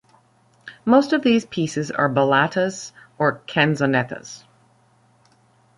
[0.83, 4.45] Most of these pieces are ballatas or canzonettas.